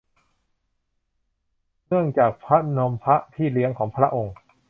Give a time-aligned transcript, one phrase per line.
[1.87, 4.35] เนื่องจากพระนมพระพี่เลี้ยงของพระองค์